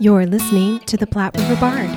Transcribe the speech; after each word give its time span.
You're 0.00 0.26
listening 0.26 0.78
to 0.86 0.96
the 0.96 1.08
Platte 1.08 1.36
River 1.36 1.56
Bard. 1.56 1.90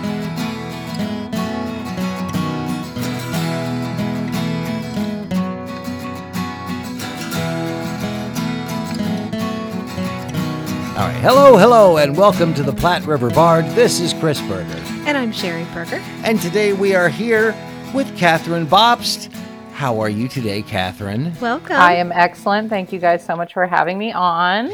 All 10.97 11.07
right. 11.07 11.21
Hello, 11.21 11.57
hello, 11.57 11.97
and 11.97 12.17
welcome 12.17 12.55
to 12.55 12.63
the 12.63 12.73
Platte 12.73 13.05
River 13.05 13.29
Bard. 13.29 13.65
This 13.75 13.99
is 13.99 14.13
Chris 14.13 14.41
Berger. 14.41 14.81
And 15.05 15.15
I'm 15.15 15.31
Sherry 15.31 15.67
Berger. 15.71 16.01
And 16.23 16.41
today 16.41 16.73
we 16.73 16.95
are 16.95 17.07
here 17.07 17.55
with 17.93 18.17
Catherine 18.17 18.65
Bobst. 18.65 19.31
How 19.73 19.99
are 19.99 20.09
you 20.09 20.27
today, 20.27 20.63
Catherine? 20.63 21.33
Welcome. 21.39 21.75
I 21.75 21.97
am 21.97 22.11
excellent. 22.11 22.69
Thank 22.71 22.91
you 22.91 22.97
guys 22.97 23.23
so 23.23 23.35
much 23.35 23.53
for 23.53 23.67
having 23.67 23.99
me 23.99 24.11
on. 24.11 24.71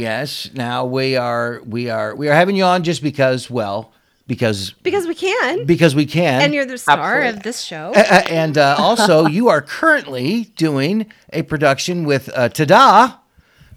Yes. 0.00 0.50
Now 0.54 0.84
we 0.84 1.16
are 1.16 1.60
we 1.64 1.90
are 1.90 2.14
we 2.14 2.28
are 2.28 2.34
having 2.34 2.56
you 2.56 2.64
on 2.64 2.82
just 2.82 3.02
because, 3.02 3.50
well, 3.50 3.92
because 4.26 4.72
because 4.82 5.06
we 5.06 5.14
can. 5.14 5.66
because 5.66 5.94
we 5.94 6.06
can. 6.06 6.42
and 6.42 6.54
you're 6.54 6.64
the 6.64 6.78
star 6.78 6.98
Absolutely. 6.98 7.28
of 7.38 7.42
this 7.42 7.62
show. 7.62 7.92
Uh, 7.94 8.22
and 8.28 8.58
uh, 8.58 8.76
also, 8.78 9.26
you 9.38 9.48
are 9.48 9.60
currently 9.60 10.44
doing 10.56 11.12
a 11.32 11.42
production 11.42 12.04
with 12.04 12.30
uh, 12.34 12.48
Tada 12.48 13.18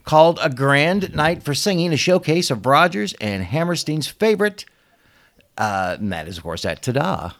called 0.03 0.39
A 0.41 0.49
Grand 0.49 1.13
Night 1.15 1.43
for 1.43 1.53
Singing, 1.53 1.91
a 1.91 1.97
showcase 1.97 2.51
of 2.51 2.65
Rodgers 2.65 3.13
and 3.19 3.43
Hammerstein's 3.43 4.07
favorite. 4.07 4.65
Uh, 5.57 5.97
and 5.99 6.11
that 6.11 6.27
is, 6.27 6.37
of 6.37 6.43
course, 6.43 6.65
at 6.65 6.81
Tada. 6.81 7.33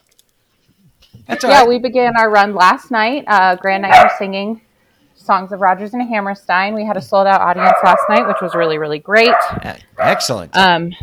That's 1.28 1.44
all 1.44 1.52
yeah, 1.52 1.60
right. 1.60 1.68
we 1.68 1.80
began 1.80 2.16
our 2.18 2.30
run 2.30 2.56
last 2.56 2.92
night. 2.92 3.24
Uh, 3.28 3.56
Grand 3.56 3.84
Night 3.84 4.02
for 4.02 4.16
Singing 4.18 4.62
Songs 5.26 5.52
of 5.52 5.60
Rodgers 5.60 5.94
and 5.94 6.08
Hammerstein. 6.08 6.74
We 6.76 6.86
had 6.86 6.98
a 6.98 7.02
sold 7.02 7.28
out 7.28 7.42
audience 7.42 7.76
last 7.84 8.04
night, 8.10 8.28
which 8.28 8.38
was 8.42 8.54
really, 8.54 8.78
really 8.78 9.00
great. 9.00 9.34
Excellent. 9.98 10.56
Um, 10.56 10.94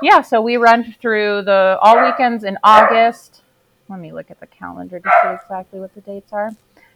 yeah, 0.00 0.22
so 0.22 0.40
we 0.40 0.56
run 0.56 0.94
through 1.00 1.42
the 1.42 1.78
all 1.82 2.02
weekends 2.04 2.44
in 2.44 2.56
August. 2.62 3.42
Let 3.88 3.98
me 3.98 4.12
look 4.12 4.30
at 4.30 4.38
the 4.38 4.46
calendar 4.46 5.00
to 5.00 5.10
see 5.22 5.28
exactly 5.42 5.80
what 5.80 5.94
the 5.94 6.00
dates 6.02 6.32
are. 6.32 6.50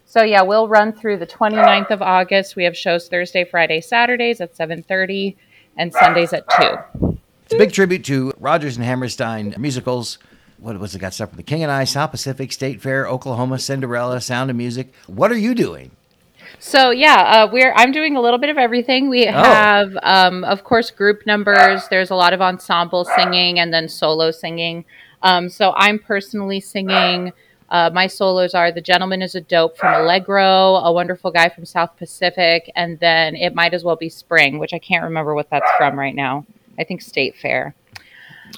So 0.05 0.22
yeah, 0.22 0.42
we'll 0.42 0.69
run 0.69 0.92
through 0.92 1.19
the 1.19 1.27
29th 1.27 1.91
of 1.91 2.03
August. 2.03 2.55
We 2.55 2.64
have 2.64 2.77
shows 2.77 3.08
Thursday, 3.08 3.44
Friday, 3.44 3.80
Saturdays 3.80 4.41
at 4.41 4.55
7:30 4.55 5.36
and 5.77 5.92
Sundays 5.92 6.33
at 6.33 6.44
2. 6.50 7.16
it's 7.44 7.55
a 7.55 7.58
big 7.58 7.72
tribute 7.72 8.05
to 8.05 8.33
Rodgers 8.38 8.77
and 8.77 8.84
Hammerstein 8.84 9.55
musicals. 9.58 10.19
What 10.62 10.78
was 10.78 10.94
it 10.94 11.00
got 11.00 11.12
stuff 11.12 11.30
from 11.30 11.38
The 11.38 11.42
King 11.42 11.64
and 11.64 11.72
I, 11.72 11.82
South 11.82 12.12
Pacific, 12.12 12.52
State 12.52 12.80
Fair, 12.80 13.08
Oklahoma, 13.08 13.58
Cinderella, 13.58 14.20
Sound 14.20 14.48
of 14.48 14.55
Music. 14.55 14.94
What 15.08 15.32
are 15.32 15.36
you 15.36 15.56
doing? 15.56 15.91
So 16.60 16.91
yeah, 16.91 17.16
uh, 17.16 17.50
we're 17.52 17.72
I'm 17.74 17.91
doing 17.91 18.16
a 18.16 18.20
little 18.20 18.38
bit 18.38 18.48
of 18.48 18.58
everything. 18.58 19.08
We 19.08 19.27
have, 19.27 19.98
um, 20.04 20.44
of 20.44 20.62
course, 20.62 20.92
group 20.92 21.27
numbers. 21.27 21.88
There's 21.88 22.10
a 22.10 22.14
lot 22.14 22.32
of 22.32 22.41
ensemble 22.41 23.04
singing 23.04 23.58
and 23.58 23.74
then 23.74 23.88
solo 23.88 24.30
singing. 24.30 24.84
Um, 25.22 25.48
so 25.48 25.72
I'm 25.74 25.98
personally 25.98 26.60
singing. 26.60 27.32
Uh, 27.69 27.91
my 27.92 28.06
solos 28.06 28.54
are 28.54 28.70
"The 28.70 28.80
Gentleman 28.80 29.20
Is 29.20 29.34
a 29.34 29.41
Dope" 29.41 29.76
from 29.76 29.92
Allegro, 29.92 30.76
"A 30.76 30.92
Wonderful 30.92 31.32
Guy" 31.32 31.48
from 31.48 31.64
South 31.64 31.97
Pacific, 31.97 32.70
and 32.76 33.00
then 33.00 33.34
"It 33.34 33.52
Might 33.52 33.74
As 33.74 33.82
Well 33.82 33.97
Be 33.97 34.08
Spring," 34.08 34.60
which 34.60 34.72
I 34.72 34.78
can't 34.78 35.02
remember 35.02 35.34
what 35.34 35.50
that's 35.50 35.70
from 35.76 35.98
right 35.98 36.14
now. 36.14 36.47
I 36.78 36.84
think 36.84 37.02
State 37.02 37.34
Fair. 37.34 37.74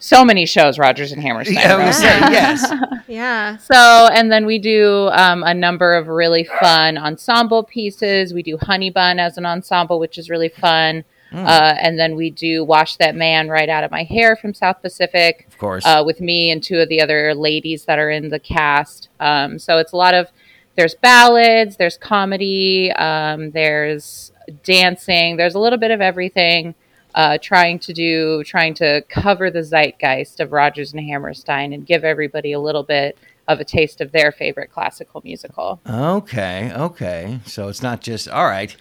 So 0.00 0.24
many 0.24 0.46
shows, 0.46 0.78
Rodgers 0.78 1.12
and 1.12 1.22
Hammerstein. 1.22 1.56
Yeah, 1.56 1.76
right? 1.76 1.86
was 1.86 1.96
saying, 1.96 2.22
yes. 2.32 2.72
yeah. 3.08 3.56
So, 3.56 4.08
and 4.12 4.30
then 4.30 4.46
we 4.46 4.58
do 4.58 5.08
um, 5.12 5.42
a 5.42 5.54
number 5.54 5.94
of 5.94 6.08
really 6.08 6.44
fun 6.44 6.98
ensemble 6.98 7.62
pieces. 7.62 8.34
We 8.34 8.42
do 8.42 8.58
Honey 8.58 8.90
Bun 8.90 9.18
as 9.18 9.38
an 9.38 9.46
ensemble, 9.46 9.98
which 9.98 10.18
is 10.18 10.28
really 10.28 10.48
fun. 10.48 11.04
Uh, 11.34 11.74
and 11.80 11.98
then 11.98 12.14
we 12.14 12.30
do 12.30 12.62
Wash 12.62 12.96
That 12.98 13.16
Man 13.16 13.48
Right 13.48 13.68
Out 13.68 13.82
of 13.82 13.90
My 13.90 14.04
Hair 14.04 14.36
from 14.36 14.54
South 14.54 14.80
Pacific 14.80 15.46
Of 15.48 15.58
course. 15.58 15.84
uh, 15.84 16.04
with 16.06 16.20
me 16.20 16.48
and 16.50 16.62
two 16.62 16.78
of 16.78 16.88
the 16.88 17.00
other 17.00 17.34
ladies 17.34 17.86
that 17.86 17.98
are 17.98 18.08
in 18.08 18.28
the 18.28 18.38
cast. 18.38 19.08
Um, 19.18 19.58
so 19.58 19.78
it's 19.78 19.90
a 19.90 19.96
lot 19.96 20.14
of, 20.14 20.28
there's 20.76 20.94
ballads, 20.94 21.76
there's 21.76 21.98
comedy, 21.98 22.92
um, 22.92 23.50
there's 23.50 24.30
dancing, 24.62 25.36
there's 25.36 25.56
a 25.56 25.58
little 25.58 25.78
bit 25.78 25.90
of 25.90 26.00
everything. 26.00 26.76
Uh, 27.14 27.38
trying 27.40 27.78
to 27.78 27.92
do, 27.92 28.42
trying 28.42 28.74
to 28.74 29.00
cover 29.08 29.48
the 29.48 29.62
zeitgeist 29.62 30.40
of 30.40 30.50
Rodgers 30.50 30.92
and 30.92 31.00
Hammerstein 31.00 31.72
and 31.72 31.86
give 31.86 32.02
everybody 32.02 32.50
a 32.50 32.58
little 32.58 32.82
bit 32.82 33.16
of 33.46 33.60
a 33.60 33.64
taste 33.64 34.00
of 34.00 34.10
their 34.10 34.32
favorite 34.32 34.72
classical 34.72 35.20
musical. 35.24 35.80
Okay, 35.88 36.72
okay. 36.74 37.38
So 37.46 37.68
it's 37.68 37.82
not 37.82 38.00
just 38.00 38.28
all 38.28 38.46
right. 38.46 38.74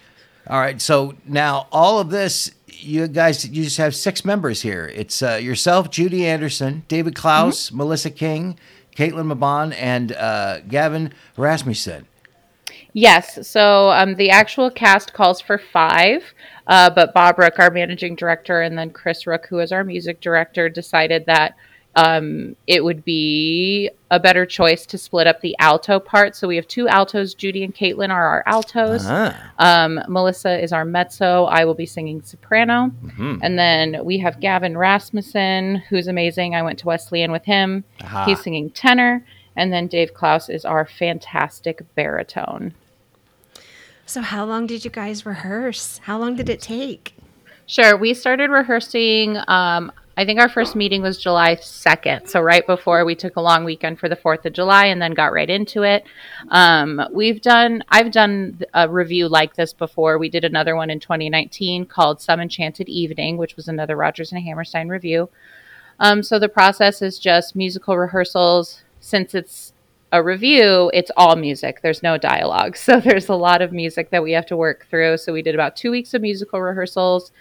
All 0.48 0.58
right. 0.58 0.80
So 0.80 1.14
now 1.26 1.68
all 1.72 2.00
of 2.00 2.10
this, 2.10 2.50
you 2.66 3.06
guys, 3.08 3.48
you 3.48 3.64
just 3.64 3.78
have 3.78 3.94
six 3.94 4.24
members 4.24 4.62
here. 4.62 4.90
It's 4.94 5.22
uh, 5.22 5.38
yourself, 5.40 5.90
Judy 5.90 6.26
Anderson, 6.26 6.84
David 6.88 7.14
Klaus, 7.14 7.70
Melissa 7.72 8.10
King, 8.10 8.58
Caitlin 8.96 9.32
Mabon, 9.32 9.74
and 9.78 10.12
uh, 10.12 10.60
Gavin 10.60 11.12
Rasmussen. 11.36 12.06
Yes. 12.94 13.46
So 13.46 13.90
um, 13.90 14.14
the 14.14 14.30
actual 14.30 14.70
cast 14.70 15.12
calls 15.12 15.40
for 15.40 15.58
five, 15.58 16.22
uh, 16.68 16.90
but 16.90 17.12
Bob 17.12 17.38
Rook, 17.38 17.58
our 17.58 17.70
managing 17.70 18.14
director, 18.14 18.62
and 18.62 18.78
then 18.78 18.90
Chris 18.90 19.26
Rook, 19.26 19.46
who 19.46 19.58
is 19.58 19.72
our 19.72 19.84
music 19.84 20.20
director, 20.20 20.68
decided 20.68 21.26
that 21.26 21.56
um, 21.96 22.56
it 22.66 22.82
would 22.82 23.04
be 23.04 23.90
a 24.10 24.18
better 24.18 24.46
choice 24.46 24.84
to 24.86 24.98
split 24.98 25.26
up 25.26 25.40
the 25.40 25.56
alto 25.58 26.00
part. 26.00 26.34
So 26.36 26.48
we 26.48 26.56
have 26.56 26.66
two 26.68 26.88
altos. 26.88 27.34
Judy 27.34 27.62
and 27.64 27.74
Caitlin 27.74 28.10
are 28.10 28.26
our 28.26 28.42
altos. 28.46 29.02
Ah, 29.06 29.52
Um, 29.58 30.00
Melissa 30.08 30.60
is 30.60 30.72
our 30.72 30.84
mezzo. 30.84 31.44
I 31.44 31.64
will 31.64 31.74
be 31.74 31.86
singing 31.86 32.22
soprano. 32.22 32.90
And 33.42 33.58
then 33.58 34.04
we 34.04 34.18
have 34.18 34.40
Gavin 34.40 34.76
Rasmussen, 34.76 35.76
who's 35.88 36.08
amazing. 36.08 36.54
I 36.56 36.62
went 36.62 36.78
to 36.80 36.86
Wesleyan 36.86 37.30
with 37.32 37.44
him. 37.44 37.84
Aha. 38.02 38.24
He's 38.24 38.40
singing 38.40 38.70
tenor. 38.70 39.24
And 39.56 39.72
then 39.72 39.86
Dave 39.86 40.14
Klaus 40.14 40.48
is 40.48 40.64
our 40.64 40.84
fantastic 40.84 41.82
baritone. 41.94 42.74
So 44.06 44.20
how 44.20 44.44
long 44.44 44.66
did 44.66 44.84
you 44.84 44.90
guys 44.90 45.24
rehearse? 45.24 45.98
How 46.04 46.18
long 46.18 46.36
did 46.36 46.48
it 46.48 46.60
take? 46.60 47.14
Sure. 47.66 47.96
We 47.96 48.12
started 48.12 48.50
rehearsing. 48.50 49.38
Um, 49.48 49.90
I 50.16 50.24
think 50.24 50.38
our 50.38 50.48
first 50.48 50.76
meeting 50.76 51.02
was 51.02 51.18
July 51.18 51.56
2nd. 51.56 52.28
So, 52.28 52.40
right 52.40 52.64
before 52.66 53.04
we 53.04 53.14
took 53.16 53.36
a 53.36 53.40
long 53.40 53.64
weekend 53.64 53.98
for 53.98 54.08
the 54.08 54.16
4th 54.16 54.44
of 54.44 54.52
July 54.52 54.86
and 54.86 55.02
then 55.02 55.12
got 55.12 55.32
right 55.32 55.48
into 55.48 55.82
it. 55.82 56.04
Um, 56.50 57.00
we've 57.12 57.40
done, 57.40 57.82
I've 57.88 58.12
done 58.12 58.60
a 58.74 58.88
review 58.88 59.28
like 59.28 59.56
this 59.56 59.72
before. 59.72 60.18
We 60.18 60.28
did 60.28 60.44
another 60.44 60.76
one 60.76 60.90
in 60.90 61.00
2019 61.00 61.86
called 61.86 62.20
Some 62.20 62.40
Enchanted 62.40 62.88
Evening, 62.88 63.38
which 63.38 63.56
was 63.56 63.66
another 63.66 63.96
Rodgers 63.96 64.30
and 64.30 64.42
Hammerstein 64.42 64.88
review. 64.88 65.30
Um, 65.98 66.22
so, 66.22 66.38
the 66.38 66.48
process 66.48 67.02
is 67.02 67.18
just 67.18 67.56
musical 67.56 67.96
rehearsals. 67.96 68.82
Since 69.00 69.34
it's 69.34 69.73
a 70.14 70.22
review, 70.22 70.92
it's 70.94 71.10
all 71.16 71.34
music. 71.34 71.80
There's 71.82 72.02
no 72.02 72.16
dialogue. 72.16 72.76
So 72.84 73.00
there's 73.00 73.28
a 73.28 73.34
lot 73.34 73.62
of 73.62 73.72
music 73.72 74.10
that 74.10 74.22
we 74.22 74.32
have 74.32 74.46
to 74.46 74.56
work 74.56 74.86
through. 74.88 75.16
So 75.16 75.32
we 75.32 75.42
did 75.42 75.54
about 75.54 75.74
two 75.74 75.90
weeks 75.90 76.14
of 76.14 76.22
musical 76.22 76.60
rehearsals, 76.60 77.32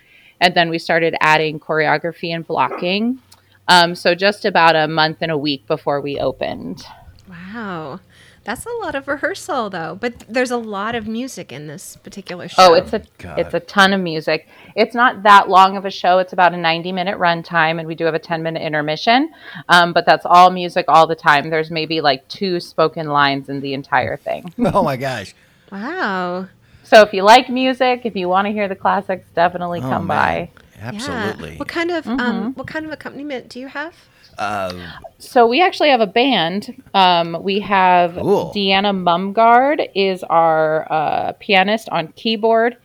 and 0.41 0.55
then 0.55 0.69
we 0.69 0.79
started 0.79 1.15
adding 1.21 1.59
choreography 1.59 2.33
and 2.33 2.47
blocking. 2.47 3.19
Um, 3.67 3.93
so 3.93 4.15
just 4.15 4.45
about 4.45 4.75
a 4.75 4.87
month 4.87 5.17
and 5.21 5.31
a 5.31 5.37
week 5.37 5.67
before 5.67 6.01
we 6.01 6.17
opened. 6.17 6.83
Wow. 7.29 7.99
That's 8.45 8.65
a 8.65 8.69
lot 8.81 8.93
of 8.95 9.07
rehearsal 9.07 9.69
though. 9.69 9.97
But 9.99 10.19
there's 10.27 10.51
a 10.51 10.57
lot 10.57 10.95
of 10.95 11.07
music 11.07 11.51
in 11.53 11.67
this 11.67 11.95
particular 11.97 12.47
show. 12.49 12.71
Oh, 12.71 12.73
it's 12.73 12.91
a 12.91 13.01
God. 13.17 13.39
it's 13.39 13.53
a 13.53 13.59
ton 13.61 13.93
of 13.93 14.01
music. 14.01 14.47
It's 14.75 14.93
not 14.93 15.23
that 15.23 15.47
long 15.47 15.77
of 15.77 15.85
a 15.85 15.89
show. 15.91 16.19
It's 16.19 16.33
about 16.33 16.53
a 16.53 16.57
90 16.57 16.91
minute 16.91 17.17
runtime, 17.17 17.79
and 17.79 17.87
we 17.87 17.95
do 17.95 18.03
have 18.05 18.13
a 18.15 18.19
10 18.19 18.43
minute 18.43 18.61
intermission. 18.61 19.31
Um, 19.69 19.93
but 19.93 20.05
that's 20.05 20.25
all 20.25 20.49
music 20.49 20.85
all 20.89 21.07
the 21.07 21.15
time. 21.15 21.49
There's 21.49 21.71
maybe 21.71 22.01
like 22.01 22.27
two 22.27 22.59
spoken 22.59 23.07
lines 23.07 23.47
in 23.47 23.61
the 23.61 23.73
entire 23.73 24.17
thing. 24.17 24.53
oh 24.73 24.83
my 24.83 24.97
gosh. 24.97 25.33
Wow. 25.71 26.47
So 26.83 27.01
if 27.01 27.13
you 27.13 27.23
like 27.23 27.49
music, 27.49 28.01
if 28.03 28.15
you 28.15 28.27
want 28.27 28.45
to 28.47 28.51
hear 28.51 28.67
the 28.67 28.75
classics, 28.75 29.25
definitely 29.33 29.79
Oh, 29.79 29.83
come 29.89 30.07
man. 30.07 30.07
by. 30.07 30.49
Absolutely. 30.81 31.51
Yeah. 31.53 31.57
What 31.57 31.69
kind 31.69 31.91
of 31.91 32.03
Mm-hmm. 32.03 32.19
um 32.19 32.53
what 32.55 32.67
kind 32.67 32.85
of 32.85 32.91
accompaniment 32.91 33.47
do 33.47 33.59
you 33.61 33.67
have? 33.67 33.95
Uh, 34.37 34.73
So 35.19 35.47
we 35.47 35.61
actually 35.61 35.89
have 35.89 36.01
a 36.01 36.07
band. 36.07 36.81
Um, 36.93 37.37
we 37.41 37.59
have 37.61 38.15
Cool. 38.15 38.51
Deanna 38.55 38.95
Mumgard 38.95 39.81
is 39.95 40.23
our 40.23 40.91
uh, 40.91 41.33
pianist 41.39 41.89
on 41.89 42.09
keyboard, 42.09 42.77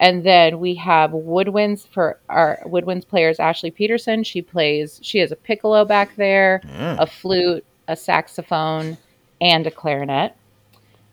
and 0.00 0.24
then 0.24 0.58
we 0.60 0.74
have 0.76 1.10
woodwinds 1.10 1.86
for 1.86 2.18
our 2.28 2.60
woodwinds 2.66 3.06
players. 3.06 3.38
Ashley 3.38 3.70
Peterson, 3.70 4.24
she 4.24 4.42
plays. 4.42 5.00
She 5.02 5.18
has 5.18 5.30
a 5.32 5.36
piccolo 5.36 5.84
back 5.84 6.16
there, 6.16 6.60
a 6.98 7.06
flute, 7.06 7.64
a 7.88 7.96
saxophone, 7.96 8.96
and 9.40 9.66
a 9.66 9.70
clarinet. 9.70 10.34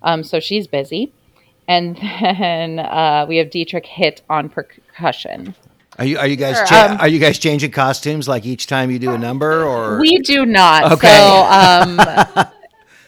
Um, 0.01 0.23
so 0.23 0.39
she's 0.39 0.67
busy. 0.67 1.11
And 1.67 1.95
then 2.21 2.79
uh, 2.79 3.25
we 3.27 3.37
have 3.37 3.49
Dietrich 3.51 3.85
Hit 3.85 4.21
on 4.29 4.49
percussion. 4.49 5.55
Are 5.99 6.05
you 6.05 6.17
are 6.17 6.27
you 6.27 6.35
guys 6.35 6.57
Sure, 6.57 6.65
cha- 6.65 6.87
um, 6.91 6.97
are 6.99 7.07
you 7.07 7.19
guys 7.19 7.37
changing 7.37 7.71
costumes 7.71 8.27
like 8.27 8.45
each 8.45 8.67
time 8.67 8.89
you 8.89 8.99
do 8.99 9.11
a 9.13 9.17
number 9.17 9.63
or 9.63 9.99
We 9.99 10.19
do 10.19 10.45
not. 10.45 10.91
Okay. 10.93 11.07
So 11.07 11.43
um, 12.45 12.47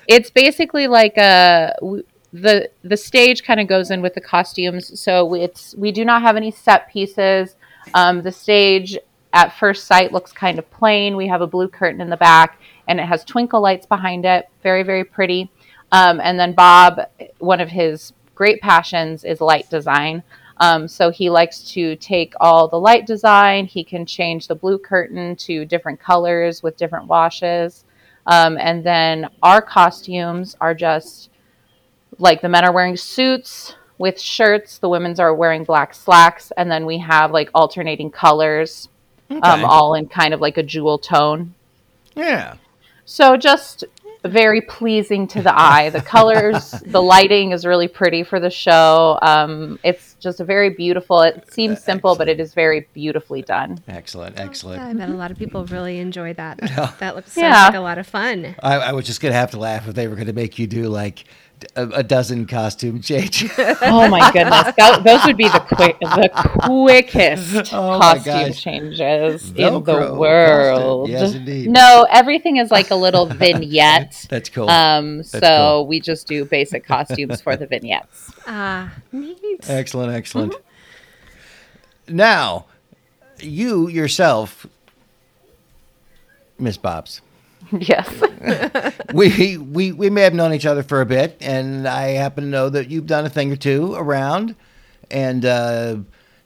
it's 0.07 0.29
basically 0.29 0.87
like 0.87 1.17
a 1.17 1.73
w- 1.79 2.03
the 2.33 2.69
the 2.83 2.97
stage 2.97 3.43
kind 3.43 3.59
of 3.59 3.67
goes 3.67 3.91
in 3.91 4.01
with 4.01 4.13
the 4.13 4.21
costumes. 4.21 4.99
So 4.99 5.33
it's 5.33 5.73
we 5.75 5.91
do 5.91 6.05
not 6.05 6.21
have 6.21 6.35
any 6.35 6.51
set 6.51 6.89
pieces. 6.89 7.55
Um, 7.93 8.21
the 8.21 8.31
stage 8.31 8.97
at 9.33 9.57
first 9.57 9.87
sight 9.87 10.11
looks 10.11 10.31
kind 10.31 10.59
of 10.59 10.69
plain. 10.71 11.15
We 11.15 11.27
have 11.27 11.41
a 11.41 11.47
blue 11.47 11.67
curtain 11.69 12.01
in 12.01 12.09
the 12.09 12.17
back, 12.17 12.59
and 12.87 12.99
it 12.99 13.05
has 13.05 13.23
twinkle 13.23 13.61
lights 13.61 13.85
behind 13.85 14.25
it. 14.25 14.47
Very, 14.63 14.83
very 14.83 15.03
pretty. 15.03 15.49
Um, 15.91 16.19
and 16.21 16.39
then 16.39 16.53
Bob, 16.53 17.01
one 17.39 17.59
of 17.59 17.69
his 17.69 18.13
great 18.35 18.61
passions 18.61 19.23
is 19.23 19.41
light 19.41 19.69
design. 19.69 20.23
Um, 20.61 20.87
so 20.87 21.09
he 21.09 21.31
likes 21.31 21.71
to 21.71 21.95
take 21.95 22.35
all 22.39 22.67
the 22.67 22.79
light 22.79 23.07
design. 23.07 23.65
He 23.65 23.83
can 23.83 24.05
change 24.05 24.47
the 24.47 24.53
blue 24.53 24.77
curtain 24.77 25.35
to 25.37 25.65
different 25.65 25.99
colors 25.99 26.61
with 26.61 26.77
different 26.77 27.07
washes. 27.07 27.83
Um, 28.27 28.59
and 28.59 28.83
then 28.83 29.27
our 29.41 29.63
costumes 29.63 30.55
are 30.61 30.75
just 30.75 31.31
like 32.19 32.43
the 32.43 32.49
men 32.49 32.63
are 32.63 32.71
wearing 32.71 32.95
suits 32.95 33.75
with 33.97 34.21
shirts, 34.21 34.77
the 34.77 34.87
women's 34.87 35.19
are 35.19 35.33
wearing 35.33 35.63
black 35.63 35.95
slacks, 35.95 36.51
and 36.55 36.71
then 36.71 36.85
we 36.85 36.99
have 36.99 37.31
like 37.31 37.49
alternating 37.55 38.11
colors, 38.11 38.87
um, 39.31 39.65
all 39.65 39.95
in 39.95 40.07
kind 40.07 40.31
of 40.31 40.41
like 40.41 40.57
a 40.57 40.63
jewel 40.63 40.99
tone. 40.99 41.55
Yeah. 42.15 42.57
So 43.05 43.35
just 43.35 43.83
very 44.23 44.61
pleasing 44.61 45.27
to 45.27 45.41
the 45.41 45.53
eye. 45.57 45.89
The 45.89 46.01
colors, 46.01 46.71
the 46.85 47.01
lighting 47.01 47.51
is 47.51 47.65
really 47.65 47.87
pretty 47.87 48.23
for 48.23 48.39
the 48.39 48.49
show. 48.49 49.17
Um, 49.21 49.79
it's 49.83 50.15
just 50.19 50.39
a 50.39 50.43
very 50.43 50.69
beautiful. 50.69 51.21
It 51.21 51.51
seems 51.51 51.83
simple, 51.83 52.15
but 52.15 52.29
it 52.29 52.39
is 52.39 52.53
very 52.53 52.87
beautifully 52.93 53.41
done. 53.41 53.79
Excellent. 53.87 54.35
Yeah, 54.37 54.43
Excellent. 54.43 54.81
I 54.81 54.93
bet 54.93 55.09
a 55.09 55.13
lot 55.13 55.31
of 55.31 55.37
people 55.37 55.65
really 55.65 55.97
enjoy 55.99 56.33
that. 56.33 56.59
That 56.99 57.15
looks 57.15 57.31
sounds 57.31 57.43
Yeah. 57.43 57.65
like 57.65 57.75
a 57.75 57.79
lot 57.79 57.97
of 57.97 58.05
fun. 58.05 58.55
I, 58.61 58.75
I 58.75 58.91
was 58.91 59.05
just 59.05 59.21
gonna 59.21 59.33
have 59.33 59.51
to 59.51 59.57
laugh 59.57 59.87
if 59.87 59.95
they 59.95 60.07
were 60.07 60.15
gonna 60.15 60.33
make 60.33 60.59
you 60.59 60.67
do 60.67 60.83
like 60.83 61.25
a, 61.75 61.87
a 61.89 62.03
dozen 62.03 62.45
costume 62.47 63.01
changes. 63.01 63.51
Oh 63.83 64.07
my 64.07 64.31
goodness, 64.31 64.73
Tho- 64.77 65.01
those 65.03 65.25
would 65.25 65.37
be 65.37 65.47
the 65.49 65.59
quick, 65.59 65.99
the 65.99 66.29
quickest 66.65 67.55
Oh 67.73 67.99
costume 67.99 68.47
gosh. 68.49 68.61
changes 68.61 69.49
in 69.51 69.83
the 69.83 70.13
world. 70.17 71.09
Yes, 71.09 71.33
indeed. 71.33 71.69
No, 71.69 72.05
everything 72.09 72.57
is 72.57 72.71
like 72.71 72.91
a 72.91 72.95
little 72.95 73.25
vignette. 73.43 74.25
That's 74.29 74.49
cool. 74.49 74.69
Um, 74.69 75.23
so 75.23 75.39
cool. 75.39 75.87
we 75.87 75.99
just 75.99 76.27
do 76.27 76.45
basic 76.45 76.85
costumes 76.85 77.41
for 77.41 77.55
the 77.55 77.65
vignettes. 77.67 78.31
Ah, 78.47 78.93
neat. 79.11 79.69
excellent. 79.69 80.13
Excellent. 80.13 80.55
Now, 82.07 82.65
you 83.39 83.87
yourself, 83.87 84.65
Miss 86.59 86.77
Bobs. 86.77 87.21
yes. 87.71 88.09
we, 89.13 89.57
we 89.57 89.91
we 89.91 90.09
may 90.09 90.21
have 90.21 90.33
known 90.33 90.53
each 90.53 90.65
other 90.65 90.83
for 90.83 91.01
a 91.01 91.05
bit, 91.05 91.37
and 91.41 91.87
I 91.87 92.09
happen 92.09 92.43
to 92.45 92.49
know 92.49 92.69
that 92.69 92.89
you've 92.89 93.07
done 93.07 93.25
a 93.25 93.29
thing 93.29 93.51
or 93.51 93.55
two 93.55 93.93
around, 93.93 94.55
and 95.09 95.45
uh, 95.45 95.97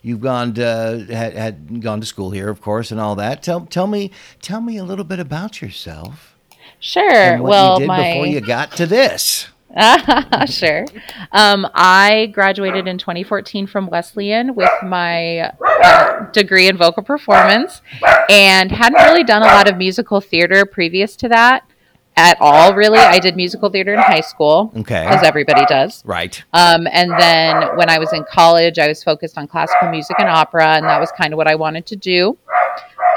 you've 0.01 0.21
gone 0.21 0.53
to, 0.55 1.05
had, 1.09 1.33
had 1.33 1.81
gone 1.81 1.99
to 1.99 2.05
school 2.05 2.31
here, 2.31 2.49
of 2.49 2.61
course, 2.61 2.91
and 2.91 2.99
all 2.99 3.15
that. 3.15 3.43
Tell 3.43 3.61
tell 3.61 3.87
me 3.87 4.11
tell 4.41 4.61
me 4.61 4.77
a 4.77 4.83
little 4.83 5.05
bit 5.05 5.19
about 5.19 5.61
yourself 5.61 6.35
Sure. 6.79 7.41
well, 7.41 7.73
you 7.73 7.79
did 7.79 7.87
my 7.87 8.13
before 8.13 8.27
you 8.27 8.41
got 8.41 8.71
to 8.73 8.85
this. 8.85 9.47
sure. 10.47 10.85
Um, 11.31 11.67
I 11.73 12.31
graduated 12.33 12.87
in 12.87 12.97
2014 12.97 13.67
from 13.67 13.87
Wesleyan 13.87 14.55
with 14.55 14.71
my 14.83 15.51
uh, 15.61 16.31
degree 16.31 16.67
in 16.67 16.77
vocal 16.77 17.03
performance 17.03 17.81
and 18.29 18.71
hadn't 18.71 19.03
really 19.03 19.23
done 19.23 19.41
a 19.41 19.45
lot 19.47 19.69
of 19.69 19.77
musical 19.77 20.21
theater 20.21 20.65
previous 20.65 21.15
to 21.17 21.29
that 21.29 21.69
at 22.17 22.37
all, 22.39 22.73
really. 22.73 22.97
I 22.99 23.19
did 23.19 23.35
musical 23.35 23.69
theater 23.69 23.93
in 23.93 23.99
high 23.99 24.21
school, 24.21 24.71
Okay. 24.77 25.05
as 25.05 25.21
everybody 25.23 25.65
does. 25.65 26.01
Right. 26.05 26.41
Um, 26.53 26.87
and 26.89 27.11
then 27.19 27.75
when 27.75 27.89
I 27.89 27.99
was 27.99 28.13
in 28.13 28.23
college, 28.23 28.79
I 28.79 28.87
was 28.87 29.03
focused 29.03 29.37
on 29.37 29.47
classical 29.47 29.89
music 29.89 30.15
and 30.19 30.29
opera, 30.29 30.75
and 30.77 30.85
that 30.85 30.99
was 31.01 31.11
kind 31.11 31.33
of 31.33 31.37
what 31.37 31.47
I 31.47 31.55
wanted 31.55 31.85
to 31.87 31.97
do 31.97 32.37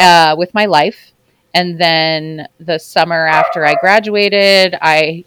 uh, 0.00 0.34
with 0.36 0.52
my 0.52 0.66
life. 0.66 1.12
And 1.54 1.80
then 1.80 2.48
the 2.58 2.78
summer 2.78 3.24
after 3.26 3.64
I 3.64 3.74
graduated, 3.74 4.76
I 4.82 5.24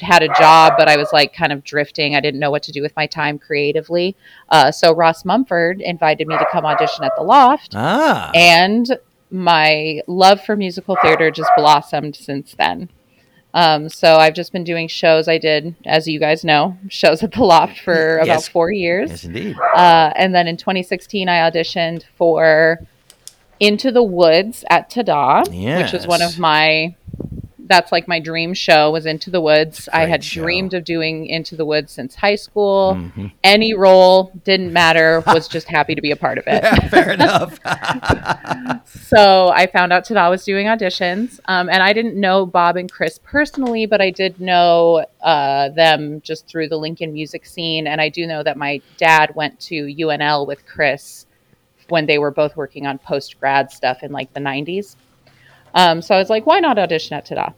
had 0.00 0.22
a 0.22 0.28
job, 0.38 0.74
but 0.78 0.88
I 0.88 0.96
was 0.96 1.12
like 1.12 1.34
kind 1.34 1.52
of 1.52 1.62
drifting. 1.64 2.16
I 2.16 2.20
didn't 2.20 2.40
know 2.40 2.50
what 2.50 2.62
to 2.64 2.72
do 2.72 2.80
with 2.82 2.94
my 2.96 3.06
time 3.06 3.38
creatively. 3.38 4.16
Uh, 4.48 4.72
so 4.72 4.94
Ross 4.94 5.24
Mumford 5.24 5.80
invited 5.80 6.26
me 6.28 6.36
to 6.38 6.46
come 6.50 6.64
audition 6.64 7.04
at 7.04 7.12
the 7.16 7.22
Loft, 7.22 7.72
Ah. 7.76 8.30
and 8.34 8.98
my 9.30 10.00
love 10.06 10.42
for 10.44 10.56
musical 10.56 10.96
theater 11.02 11.30
just 11.30 11.50
blossomed 11.56 12.16
since 12.16 12.54
then. 12.54 12.88
Um, 13.54 13.90
so 13.90 14.16
I've 14.16 14.32
just 14.34 14.50
been 14.52 14.64
doing 14.64 14.88
shows. 14.88 15.28
I 15.28 15.36
did, 15.36 15.74
as 15.84 16.08
you 16.08 16.18
guys 16.18 16.42
know, 16.42 16.78
shows 16.88 17.22
at 17.22 17.32
the 17.32 17.42
Loft 17.44 17.78
for 17.80 18.16
about 18.16 18.26
Yes. 18.26 18.48
four 18.48 18.70
years. 18.72 19.10
yes, 19.10 19.24
indeed. 19.24 19.56
Uh, 19.76 20.10
and 20.16 20.34
then 20.34 20.46
in 20.48 20.56
2016, 20.56 21.28
I 21.28 21.50
auditioned 21.50 22.04
for 22.16 22.78
Into 23.60 23.92
the 23.92 24.02
Woods 24.02 24.64
at 24.70 24.90
Tada, 24.90 25.46
which 25.82 25.92
was 25.92 26.06
one 26.06 26.22
of 26.22 26.38
my. 26.38 26.94
That's 27.66 27.92
like 27.92 28.08
my 28.08 28.18
dream 28.20 28.54
show 28.54 28.90
was 28.90 29.06
Into 29.06 29.30
the 29.30 29.40
Woods. 29.40 29.88
I 29.92 30.06
had 30.06 30.22
show. 30.24 30.42
dreamed 30.42 30.74
of 30.74 30.84
doing 30.84 31.26
Into 31.26 31.56
the 31.56 31.64
Woods 31.64 31.92
since 31.92 32.14
high 32.14 32.34
school. 32.34 32.94
Mhm. 32.96 33.32
Any 33.44 33.72
role 33.74 34.32
didn't 34.44 34.72
matter. 34.72 35.22
Was 35.26 35.48
just 35.48 35.68
happy 35.68 35.94
to 35.94 36.00
be 36.02 36.10
a 36.10 36.16
part 36.16 36.38
of 36.38 36.44
it. 36.46 36.62
Fair 36.90 37.10
enough. 37.12 37.58
So 38.86 39.48
I 39.48 39.66
found 39.66 39.92
out 39.92 40.04
Tada 40.06 40.30
was 40.30 40.44
doing 40.44 40.66
auditions, 40.66 41.38
um, 41.46 41.68
and 41.68 41.82
I 41.82 41.92
didn't 41.92 42.18
know 42.18 42.46
Bob 42.46 42.76
and 42.76 42.90
Chris 42.90 43.18
personally, 43.22 43.84
but 43.86 44.00
I 44.00 44.10
did 44.10 44.40
know 44.40 45.04
uh, 45.22 45.68
them 45.70 46.20
just 46.22 46.46
through 46.46 46.68
the 46.68 46.78
Lincoln 46.78 47.12
music 47.12 47.44
scene, 47.44 47.86
and 47.86 48.00
I 48.00 48.08
do 48.08 48.26
know 48.26 48.42
that 48.42 48.56
my 48.56 48.80
dad 48.96 49.34
went 49.34 49.60
to 49.60 49.74
UNL 49.86 50.46
with 50.46 50.64
Chris 50.66 51.26
when 51.88 52.06
they 52.06 52.18
were 52.18 52.30
both 52.30 52.56
working 52.56 52.86
on 52.86 52.98
post 52.98 53.38
grad 53.38 53.70
stuff 53.70 54.02
in 54.02 54.12
like 54.12 54.32
the 54.32 54.40
'90s. 54.40 54.96
Um, 55.74 56.02
so 56.02 56.14
I 56.14 56.18
was 56.18 56.30
like, 56.30 56.46
why 56.46 56.60
not 56.60 56.78
audition 56.78 57.16
at 57.16 57.26
Tada? 57.26 57.54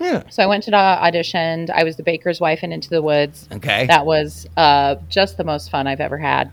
yeah. 0.00 0.22
So 0.30 0.42
I 0.42 0.46
went 0.46 0.64
to 0.64 0.70
Tada, 0.70 1.00
auditioned. 1.00 1.70
I 1.70 1.84
was 1.84 1.96
the 1.96 2.02
baker's 2.02 2.40
wife 2.40 2.62
in 2.62 2.72
Into 2.72 2.90
the 2.90 3.02
Woods. 3.02 3.48
Okay. 3.52 3.86
That 3.86 4.04
was 4.04 4.46
uh, 4.56 4.96
just 5.08 5.36
the 5.36 5.44
most 5.44 5.70
fun 5.70 5.86
I've 5.86 6.00
ever 6.00 6.18
had. 6.18 6.52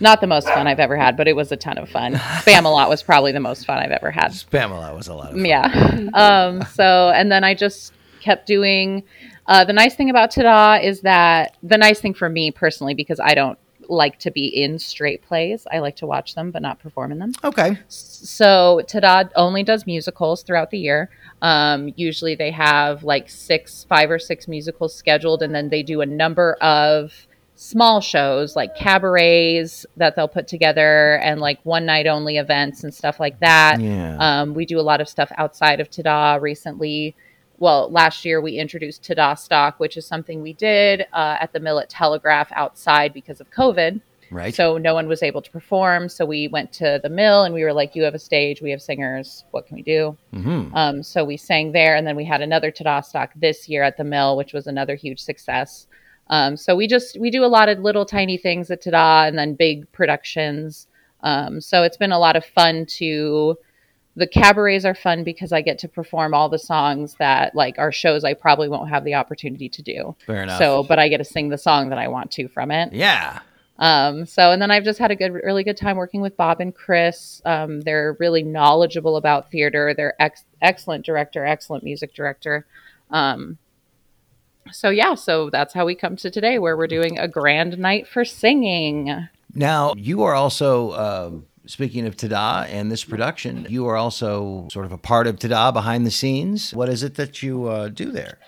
Not 0.00 0.20
the 0.20 0.28
most 0.28 0.46
fun 0.46 0.68
I've 0.68 0.78
ever 0.78 0.96
had, 0.96 1.16
but 1.16 1.26
it 1.26 1.34
was 1.34 1.50
a 1.50 1.56
ton 1.56 1.76
of 1.76 1.88
fun. 1.88 2.14
Spamalot 2.44 2.88
was 2.88 3.02
probably 3.02 3.32
the 3.32 3.40
most 3.40 3.66
fun 3.66 3.78
I've 3.78 3.90
ever 3.90 4.12
had. 4.12 4.32
Pamela 4.50 4.94
was 4.94 5.08
a 5.08 5.14
lot 5.14 5.30
of 5.30 5.36
fun. 5.36 5.44
Yeah. 5.44 6.08
Um, 6.14 6.62
so, 6.72 7.10
and 7.10 7.32
then 7.32 7.42
I 7.42 7.54
just 7.54 7.92
kept 8.20 8.46
doing. 8.46 9.02
Uh, 9.46 9.64
the 9.64 9.72
nice 9.72 9.94
thing 9.96 10.10
about 10.10 10.30
Tada 10.30 10.84
is 10.84 11.00
that 11.00 11.56
the 11.62 11.78
nice 11.78 12.00
thing 12.00 12.14
for 12.14 12.28
me 12.28 12.50
personally, 12.50 12.94
because 12.94 13.18
I 13.18 13.34
don't 13.34 13.58
like 13.88 14.18
to 14.20 14.30
be 14.30 14.46
in 14.46 14.78
straight 14.78 15.22
plays, 15.22 15.66
I 15.70 15.78
like 15.78 15.96
to 15.96 16.06
watch 16.06 16.34
them 16.34 16.50
but 16.50 16.62
not 16.62 16.78
perform 16.78 17.12
in 17.12 17.18
them. 17.18 17.32
Okay. 17.42 17.78
So 17.88 18.82
Tada 18.86 19.30
only 19.34 19.62
does 19.62 19.86
musicals 19.86 20.42
throughout 20.42 20.70
the 20.70 20.78
year. 20.78 21.10
Um, 21.42 21.92
usually 21.96 22.34
they 22.34 22.50
have 22.50 23.04
like 23.04 23.28
six, 23.28 23.84
five 23.84 24.10
or 24.10 24.18
six 24.18 24.48
musicals 24.48 24.94
scheduled, 24.94 25.42
and 25.42 25.54
then 25.54 25.70
they 25.70 25.82
do 25.82 26.00
a 26.00 26.06
number 26.06 26.54
of 26.54 27.26
small 27.60 28.00
shows 28.00 28.54
like 28.54 28.76
cabarets 28.76 29.84
that 29.96 30.14
they'll 30.14 30.28
put 30.28 30.46
together 30.46 31.18
and 31.24 31.40
like 31.40 31.58
one 31.64 31.84
night 31.84 32.06
only 32.06 32.36
events 32.36 32.84
and 32.84 32.94
stuff 32.94 33.18
like 33.18 33.40
that. 33.40 33.80
Yeah. 33.80 34.16
Um, 34.20 34.54
we 34.54 34.64
do 34.64 34.78
a 34.78 34.82
lot 34.82 35.00
of 35.00 35.08
stuff 35.08 35.32
outside 35.36 35.80
of 35.80 35.90
Tada 35.90 36.40
recently. 36.40 37.16
Well, 37.58 37.90
last 37.90 38.24
year 38.24 38.40
we 38.40 38.52
introduced 38.56 39.02
Tada 39.02 39.36
Stock, 39.38 39.80
which 39.80 39.96
is 39.96 40.06
something 40.06 40.42
we 40.42 40.52
did 40.52 41.06
uh, 41.12 41.36
at 41.40 41.52
the 41.52 41.60
Mill 41.60 41.80
at 41.80 41.90
Telegraph 41.90 42.50
outside 42.52 43.12
because 43.12 43.40
of 43.40 43.50
COVID. 43.50 44.00
right. 44.30 44.54
So 44.54 44.78
no 44.78 44.94
one 44.94 45.08
was 45.08 45.22
able 45.22 45.42
to 45.42 45.50
perform. 45.50 46.08
So 46.08 46.24
we 46.24 46.48
went 46.48 46.72
to 46.74 47.00
the 47.02 47.08
mill 47.08 47.44
and 47.44 47.54
we 47.54 47.64
were 47.64 47.72
like, 47.72 47.96
"You 47.96 48.04
have 48.04 48.14
a 48.14 48.18
stage. 48.18 48.60
We 48.62 48.70
have 48.70 48.82
singers. 48.82 49.44
What 49.50 49.66
can 49.66 49.76
we 49.76 49.82
do?" 49.82 50.16
hmm 50.32 50.68
Um, 50.74 51.02
so 51.02 51.24
we 51.24 51.36
sang 51.36 51.72
there, 51.72 51.96
and 51.96 52.06
then 52.06 52.14
we 52.14 52.24
had 52.24 52.42
another 52.42 52.70
Tada 52.70 53.04
Stock 53.04 53.30
this 53.34 53.68
year 53.68 53.82
at 53.82 53.96
the 53.96 54.04
mill, 54.04 54.36
which 54.36 54.52
was 54.52 54.66
another 54.66 54.94
huge 54.94 55.20
success. 55.20 55.86
Um, 56.30 56.56
so 56.56 56.76
we 56.76 56.86
just 56.86 57.18
we 57.18 57.30
do 57.30 57.44
a 57.44 57.46
lot 57.58 57.68
of 57.70 57.78
little 57.78 58.04
tiny 58.04 58.36
things 58.36 58.70
at 58.70 58.82
Tada, 58.82 59.26
and 59.28 59.36
then 59.38 59.54
big 59.54 59.90
productions. 59.92 60.86
Um, 61.22 61.60
so 61.60 61.82
it's 61.82 61.96
been 61.96 62.12
a 62.12 62.18
lot 62.20 62.36
of 62.36 62.44
fun 62.44 62.86
to. 62.98 63.58
The 64.18 64.26
cabarets 64.26 64.84
are 64.84 64.94
fun 64.94 65.24
because 65.24 65.52
I 65.52 65.62
get 65.62 65.78
to 65.80 65.88
perform 65.88 66.34
all 66.34 66.48
the 66.48 66.58
songs 66.58 67.14
that 67.18 67.54
like 67.54 67.78
our 67.78 67.92
shows 67.92 68.24
I 68.24 68.34
probably 68.34 68.68
won't 68.68 68.88
have 68.88 69.04
the 69.04 69.14
opportunity 69.14 69.68
to 69.68 69.82
do. 69.82 70.16
Fair 70.26 70.42
enough. 70.42 70.58
So, 70.58 70.82
but 70.82 70.98
I 70.98 71.08
get 71.08 71.18
to 71.18 71.24
sing 71.24 71.48
the 71.48 71.58
song 71.58 71.90
that 71.90 71.98
I 71.98 72.08
want 72.08 72.30
to 72.32 72.48
from 72.48 72.70
it. 72.70 72.92
yeah. 72.92 73.40
Um, 73.78 74.26
so, 74.26 74.50
and 74.50 74.60
then 74.60 74.72
I've 74.72 74.82
just 74.82 74.98
had 74.98 75.12
a 75.12 75.16
good, 75.16 75.32
really 75.32 75.62
good 75.62 75.76
time 75.76 75.96
working 75.96 76.20
with 76.20 76.36
Bob 76.36 76.60
and 76.60 76.74
Chris. 76.74 77.40
Um, 77.44 77.80
they're 77.82 78.16
really 78.18 78.42
knowledgeable 78.42 79.16
about 79.16 79.52
theater. 79.52 79.94
They're 79.96 80.20
ex- 80.20 80.44
excellent 80.60 81.06
director, 81.06 81.46
excellent 81.46 81.84
music 81.84 82.12
director. 82.12 82.66
Um, 83.10 83.58
so 84.72 84.90
yeah, 84.90 85.14
so 85.14 85.48
that's 85.48 85.74
how 85.74 85.86
we 85.86 85.94
come 85.94 86.16
to 86.16 86.30
today, 86.30 86.58
where 86.58 86.76
we're 86.76 86.88
doing 86.88 87.18
a 87.18 87.28
grand 87.28 87.78
night 87.78 88.08
for 88.08 88.24
singing. 88.24 89.28
Now, 89.54 89.94
you 89.96 90.24
are 90.24 90.34
also, 90.34 90.92
um, 90.92 91.46
speaking 91.68 92.06
of 92.06 92.16
Tada 92.16 92.66
and 92.68 92.90
this 92.90 93.04
production, 93.04 93.66
you 93.68 93.86
are 93.86 93.96
also 93.96 94.66
sort 94.72 94.86
of 94.86 94.92
a 94.92 94.98
part 94.98 95.26
of 95.26 95.36
Tada 95.36 95.72
behind 95.72 96.06
the 96.06 96.10
scenes. 96.10 96.72
What 96.72 96.88
is 96.88 97.02
it 97.02 97.14
that 97.16 97.42
you 97.42 97.66
uh, 97.66 97.88
do 97.88 98.10
there? 98.10 98.38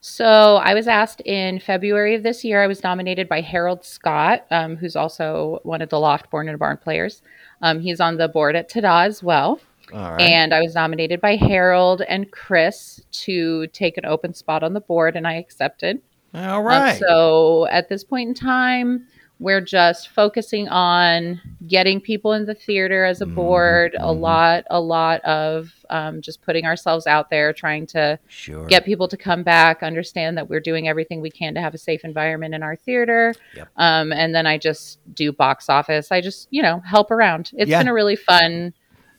So 0.00 0.56
I 0.56 0.74
was 0.74 0.86
asked 0.86 1.20
in 1.22 1.58
February 1.58 2.14
of 2.14 2.22
this 2.22 2.44
year. 2.44 2.62
I 2.62 2.66
was 2.66 2.82
nominated 2.82 3.28
by 3.28 3.40
Harold 3.40 3.84
Scott, 3.84 4.46
um, 4.50 4.76
who's 4.76 4.96
also 4.96 5.60
one 5.64 5.82
of 5.82 5.88
the 5.88 5.98
Loft 5.98 6.30
Born 6.30 6.48
in 6.48 6.54
a 6.54 6.58
Barn 6.58 6.76
players. 6.76 7.22
Um, 7.62 7.80
he's 7.80 8.00
on 8.00 8.18
the 8.18 8.28
board 8.28 8.54
at 8.54 8.70
Tada 8.70 9.06
as 9.06 9.22
well. 9.22 9.60
All 9.92 10.12
right. 10.12 10.20
And 10.20 10.54
I 10.54 10.60
was 10.60 10.74
nominated 10.74 11.20
by 11.20 11.36
Harold 11.36 12.02
and 12.02 12.30
Chris 12.30 13.02
to 13.12 13.66
take 13.68 13.96
an 13.96 14.04
open 14.04 14.32
spot 14.32 14.62
on 14.62 14.74
the 14.74 14.80
board, 14.80 15.16
and 15.16 15.26
I 15.26 15.34
accepted. 15.34 16.00
All 16.34 16.62
Um, 16.92 16.98
so 16.98 17.66
at 17.70 17.88
this 17.88 18.04
point 18.04 18.28
in 18.28 18.34
time, 18.34 19.06
we're 19.40 19.60
just 19.60 20.08
focusing 20.10 20.68
on 20.68 21.40
getting 21.66 22.00
people 22.00 22.32
in 22.32 22.46
the 22.46 22.54
theater 22.54 23.04
as 23.04 23.20
a 23.20 23.26
Mhm, 23.26 23.34
board. 23.34 23.94
A 23.98 24.04
mhm. 24.06 24.20
lot, 24.20 24.64
a 24.70 24.80
lot 24.80 25.20
of 25.22 25.72
um, 25.90 26.20
just 26.22 26.40
putting 26.42 26.64
ourselves 26.64 27.06
out 27.06 27.30
there, 27.30 27.52
trying 27.52 27.86
to 27.88 28.18
sure. 28.28 28.66
get 28.66 28.84
people 28.84 29.08
to 29.08 29.16
come 29.16 29.42
back, 29.42 29.82
understand 29.82 30.36
that 30.38 30.48
we're 30.48 30.60
doing 30.60 30.88
everything 30.88 31.20
we 31.20 31.30
can 31.30 31.54
to 31.54 31.60
have 31.60 31.74
a 31.74 31.78
safe 31.78 32.04
environment 32.04 32.54
in 32.54 32.62
our 32.62 32.76
theater. 32.76 33.34
Yep. 33.54 33.68
Um, 33.76 34.12
and 34.12 34.34
then 34.34 34.46
I 34.46 34.56
just 34.56 34.98
do 35.14 35.32
box 35.32 35.68
office. 35.68 36.12
I 36.12 36.20
just, 36.20 36.48
you 36.50 36.62
know, 36.62 36.80
help 36.80 37.10
around. 37.10 37.50
It's 37.54 37.70
Yeah. 37.70 37.80
been 37.80 37.88
a 37.88 37.94
really 37.94 38.16
fun 38.16 38.72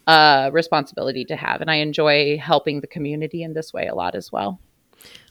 uh, 0.07 0.50
responsibility 0.53 1.25
to 1.25 1.36
have. 1.36 1.62
And 1.62 1.69
I 1.72 1.75
enjoy 1.75 2.38
helping 2.38 2.79
the 2.79 2.88
community 2.88 3.41
in 3.43 3.53
this 3.53 3.74
way 3.74 3.88
a 3.88 3.95
lot 3.95 4.13
as 4.15 4.31
well. 4.31 4.60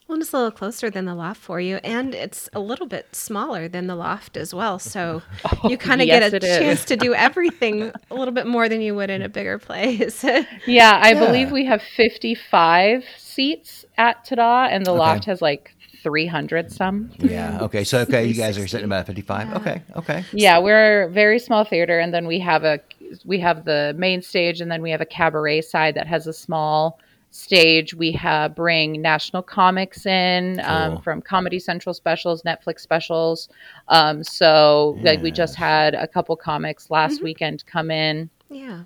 Well, 0.07 0.21
it's 0.21 0.35
a 0.35 0.37
little 0.37 0.51
closer 0.51 0.91
than 0.91 1.07
the 1.07 1.15
loft 1.15 1.41
for 1.41 1.61
you, 1.61 1.77
and 1.77 2.15
it's 2.15 2.51
a 2.53 2.61
little 2.61 2.85
bit 2.87 3.17
smaller 3.17 3.69
than 3.69 3.87
the 3.87 3.95
loft 3.97 4.37
as 4.37 4.53
well. 4.53 4.79
So 4.79 5.23
you 5.69 5.79
kind 5.79 6.03
of 6.03 6.05
Oh, 6.05 6.13
yes, 6.13 6.31
get 6.31 6.33
a 6.35 6.37
it 6.37 6.45
is. 6.45 6.59
chance 6.59 6.85
to 6.87 6.97
do 6.97 7.15
everything 7.29 7.91
a 8.11 8.15
little 8.15 8.35
bit 8.35 8.47
more 8.47 8.69
than 8.69 8.83
you 8.83 8.95
would 8.95 9.09
in 9.09 9.23
a 9.23 9.31
bigger 9.31 9.59
place. 9.59 10.23
Yeah, 10.67 10.99
I 11.03 11.13
Yeah. 11.13 11.25
believe 11.27 11.51
we 11.51 11.65
have 11.67 11.81
55 11.83 13.05
seats 13.17 13.87
at 13.97 14.27
Tada, 14.27 14.69
and 14.71 14.85
the 14.85 14.91
Okay. 14.91 14.99
loft 14.99 15.25
has 15.25 15.41
like 15.41 15.75
300 16.03 16.71
some. 16.71 17.11
yeah. 17.19 17.59
Okay. 17.63 17.83
So 17.85 18.01
okay, 18.01 18.27
you 18.27 18.35
guys 18.35 18.59
are 18.59 18.69
sitting 18.69 18.85
about 18.85 19.07
fifty-five. 19.07 19.49
Yeah. 19.49 19.57
Okay. 19.57 19.83
Okay. 19.97 20.25
Yeah, 20.33 20.59
we're 20.59 21.05
a 21.05 21.09
very 21.11 21.39
small 21.39 21.65
theater, 21.65 21.99
and 21.99 22.13
then 22.13 22.27
we 22.27 22.41
have 22.41 22.63
a 22.65 22.79
we 23.25 23.39
have 23.41 23.65
the 23.65 23.95
main 23.97 24.21
stage, 24.21 24.61
and 24.61 24.71
then 24.71 24.83
we 24.83 24.91
have 24.91 25.01
a 25.01 25.07
cabaret 25.07 25.63
side 25.63 25.95
that 25.95 26.07
has 26.07 26.27
a 26.27 26.33
small 26.35 26.99
stage. 27.35 27.95
We 27.95 28.12
have 28.12 28.55
bring 28.55 29.03
national 29.03 29.43
comics 29.43 30.07
in 30.07 30.61
um, 30.61 30.93
Cool. 30.93 31.03
from 31.03 31.21
Comedy 31.23 31.59
Central 31.59 31.93
specials, 31.93 32.43
Netflix 32.45 32.81
specials. 32.81 33.49
Um, 33.88 34.23
so 34.23 34.97
like 35.03 35.21
we 35.21 35.31
just 35.33 35.57
had 35.57 35.95
a 35.95 36.07
couple 36.07 36.37
comics 36.37 36.91
last 36.91 37.21
Mhm. 37.21 37.25
weekend 37.25 37.67
come 37.67 37.91
in. 37.91 38.31
yeah. 38.49 38.83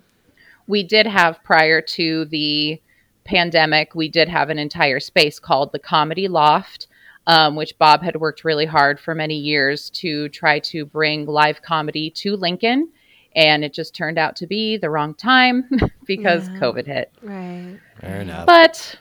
we 0.66 0.82
did 0.82 1.06
have 1.06 1.42
prior 1.44 1.80
to 1.80 2.26
the 2.26 2.80
pandemic, 3.24 3.94
we 3.94 4.08
did 4.08 4.28
have 4.28 4.50
an 4.50 4.58
entire 4.58 5.00
space 5.00 5.38
called 5.38 5.72
the 5.72 5.78
Comedy 5.78 6.28
Loft, 6.28 6.86
um, 7.26 7.56
which 7.56 7.76
Bob 7.78 8.02
had 8.02 8.16
worked 8.16 8.44
really 8.44 8.66
hard 8.66 8.98
for 9.00 9.14
many 9.14 9.34
years 9.36 9.88
to 9.90 10.28
try 10.30 10.58
to 10.60 10.84
bring 10.86 11.24
live 11.26 11.60
comedy 11.62 12.10
to 12.10 12.36
Lincoln. 12.36 12.88
And 13.36 13.64
it 13.64 13.72
just 13.72 13.94
turned 13.94 14.18
out 14.18 14.36
to 14.36 14.46
be 14.46 14.76
the 14.76 14.90
wrong 14.90 15.14
time 15.14 15.68
because 16.06 16.48
Yeah. 16.48 16.54
COVID 16.58 16.86
hit. 16.86 17.12
Right. 17.22 17.78
Fair 18.00 18.20
enough. 18.22 18.46
But 18.46 18.96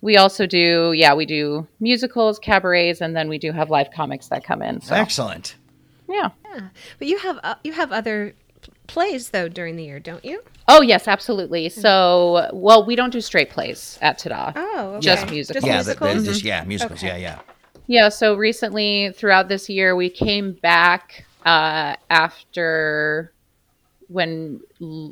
we 0.00 0.16
also 0.16 0.46
do, 0.46 0.92
yeah, 0.92 1.14
we 1.14 1.26
do 1.26 1.66
musicals, 1.80 2.38
cabarets, 2.38 3.00
and 3.00 3.16
then 3.16 3.28
we 3.28 3.38
do 3.38 3.52
have 3.52 3.70
live 3.70 3.90
comics 3.90 4.28
that 4.28 4.44
come 4.44 4.62
in. 4.62 4.80
So, 4.80 4.94
Excellent. 4.94 5.56
yeah. 6.08 6.30
Yeah. 6.54 6.68
But 6.98 7.08
you 7.08 7.18
have 7.18 7.38
uh, 7.42 7.54
you 7.64 7.72
have 7.72 7.92
other 7.92 8.34
plays 8.86 9.30
though 9.30 9.48
during 9.48 9.76
the 9.76 9.84
year, 9.84 10.00
don't 10.00 10.24
you? 10.24 10.42
Oh, 10.68 10.82
yes, 10.82 11.08
absolutely. 11.08 11.68
So, 11.68 12.48
well, 12.52 12.84
we 12.84 12.94
don't 12.96 13.10
do 13.12 13.20
straight 13.20 13.50
plays 13.50 13.98
at 14.02 14.18
Tada. 14.20 14.52
Oh, 14.54 14.90
okay. 14.94 15.00
Just 15.00 15.30
musicals. 15.30 15.64
yeah. 15.64 15.82
That, 15.82 15.98
that 15.98 16.04
musicals? 16.04 16.22
is 16.28 16.34
just, 16.34 16.44
yeah. 16.44 16.64
Musicals. 16.64 16.98
Okay. 17.02 17.08
Yeah. 17.08 17.16
Yeah. 17.16 17.38
Yeah, 17.86 18.08
so 18.08 18.36
recently 18.36 19.10
throughout 19.16 19.48
this 19.48 19.68
year, 19.68 19.96
we 19.96 20.10
came 20.10 20.52
back 20.52 21.24
uh, 21.44 21.96
after 22.08 23.32
when 24.10 24.60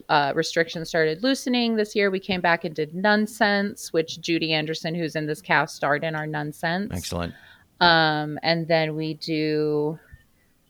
uh, 0.08 0.32
restrictions 0.34 0.88
started 0.88 1.22
loosening 1.22 1.76
this 1.76 1.94
year. 1.94 2.10
We 2.10 2.18
came 2.20 2.40
back 2.40 2.64
and 2.64 2.74
did 2.74 2.94
Nonsense, 2.94 3.92
which 3.92 4.20
Judy 4.20 4.52
Anderson, 4.52 4.94
who's 4.94 5.14
in 5.14 5.26
this 5.26 5.40
cast, 5.40 5.76
starred 5.76 6.02
in 6.02 6.16
our 6.16 6.26
Nonsense. 6.26 6.90
Excellent. 6.92 7.32
Um, 7.80 8.38
and 8.42 8.66
then 8.66 8.96
we 8.96 9.14
do, 9.14 9.98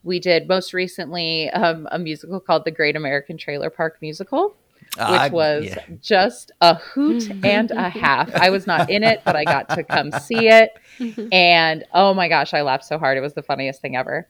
we 0.04 0.20
did 0.20 0.46
most 0.46 0.74
recently 0.74 1.48
um, 1.50 1.88
a 1.90 1.98
musical 1.98 2.38
called 2.38 2.66
The 2.66 2.70
Great 2.70 2.96
American 2.96 3.38
Trailer 3.38 3.70
Park 3.70 3.96
Musical 4.02 4.54
which 4.96 5.06
Uh, 5.06 5.28
was 5.32 5.64
yeah. 5.66 5.84
just 6.00 6.50
a 6.62 6.74
hoot 6.74 7.30
and 7.44 7.70
a 7.72 7.88
half. 7.90 8.34
I 8.34 8.48
was 8.50 8.66
not 8.66 8.88
in 8.88 9.04
it, 9.04 9.20
but 9.24 9.36
I 9.36 9.44
got 9.44 9.68
to 9.70 9.84
come 9.84 10.10
see 10.12 10.48
it. 10.48 10.70
And 11.32 11.84
oh 11.94 12.14
my 12.14 12.28
gosh, 12.28 12.54
I 12.54 12.62
laughed 12.62 12.84
so 12.84 12.98
hard. 12.98 13.16
It 13.16 13.20
was 13.20 13.34
the 13.34 13.42
funniest 13.42 13.80
thing 13.80 13.96
ever. 13.96 14.26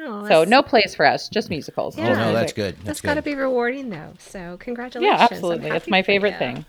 Oh, 0.00 0.26
So 0.28 0.44
no 0.44 0.62
plays 0.62 0.94
for 0.94 1.06
us, 1.06 1.28
just 1.28 1.50
musicals. 1.50 1.96
Oh 1.98 2.02
no, 2.02 2.32
that's 2.32 2.52
good. 2.52 2.74
That's, 2.76 2.84
That's 2.84 3.00
good. 3.00 3.06
got 3.08 3.14
to 3.14 3.22
be 3.22 3.34
rewarding 3.34 3.90
though. 3.90 4.14
So 4.18 4.56
congratulations. 4.58 5.18
Yeah, 5.18 5.26
absolutely. 5.30 5.70
It's 5.70 5.88
my 5.88 6.02
favorite 6.02 6.38
thing. 6.38 6.64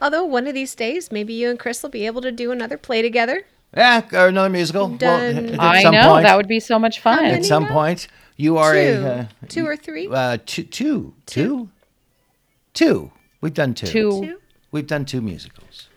Although 0.00 0.24
one 0.24 0.48
of 0.48 0.54
these 0.54 0.74
days, 0.74 1.12
maybe 1.12 1.32
you 1.32 1.48
and 1.48 1.58
Chris 1.58 1.82
will 1.82 1.90
be 1.90 2.06
able 2.06 2.20
to 2.22 2.32
do 2.32 2.50
another 2.50 2.76
play 2.76 3.02
together. 3.02 3.44
Yeah, 3.76 4.02
or 4.12 4.26
another 4.28 4.48
musical. 4.50 4.88
Well, 4.88 4.98
Done. 4.98 5.50
at 5.50 5.60
I 5.60 5.82
some 5.82 5.94
know 5.94 6.08
point, 6.14 6.24
that 6.24 6.36
would 6.36 6.48
be 6.48 6.58
so 6.60 6.78
much 6.78 6.98
fun. 7.00 7.24
At 7.24 7.44
some 7.44 7.62
now? 7.64 7.72
point, 7.72 8.08
you 8.36 8.58
are 8.58 8.74
two, 8.74 8.78
a 8.80 9.08
uh, 9.12 9.26
two 9.48 9.64
or 9.66 9.76
three. 9.76 10.08
uh, 10.08 10.38
two, 10.44 10.64
two, 10.64 11.14
two, 11.26 11.70
two. 12.74 13.12
We've 13.40 13.54
done 13.54 13.74
two. 13.74 13.86
Two. 13.86 14.10
two 14.22 14.38
We've 14.72 14.86
done 14.86 15.04
two 15.04 15.20
musicals. 15.20 15.88